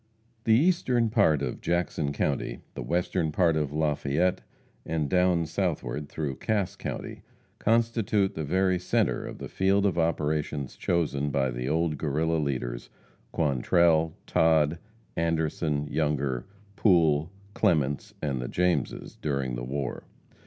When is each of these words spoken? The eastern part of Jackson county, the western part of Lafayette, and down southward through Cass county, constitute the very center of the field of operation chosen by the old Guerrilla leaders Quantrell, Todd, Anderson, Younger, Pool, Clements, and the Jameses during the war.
The 0.45 0.55
eastern 0.55 1.11
part 1.11 1.43
of 1.43 1.61
Jackson 1.61 2.11
county, 2.11 2.61
the 2.73 2.81
western 2.81 3.31
part 3.31 3.55
of 3.55 3.71
Lafayette, 3.71 4.41
and 4.83 5.07
down 5.07 5.45
southward 5.45 6.09
through 6.09 6.37
Cass 6.37 6.75
county, 6.75 7.21
constitute 7.59 8.33
the 8.33 8.43
very 8.43 8.79
center 8.79 9.23
of 9.23 9.37
the 9.37 9.47
field 9.47 9.85
of 9.85 9.99
operation 9.99 10.65
chosen 10.65 11.29
by 11.29 11.51
the 11.51 11.69
old 11.69 11.99
Guerrilla 11.99 12.37
leaders 12.39 12.89
Quantrell, 13.31 14.15
Todd, 14.25 14.79
Anderson, 15.15 15.85
Younger, 15.85 16.47
Pool, 16.75 17.29
Clements, 17.53 18.15
and 18.23 18.41
the 18.41 18.47
Jameses 18.47 19.19
during 19.21 19.53
the 19.53 19.63
war. 19.63 20.05